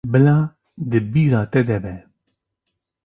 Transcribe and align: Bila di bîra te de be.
Bila 0.11 0.37
di 0.89 0.99
bîra 1.11 1.41
te 1.51 1.61
de 1.69 1.77
be. 1.83 1.93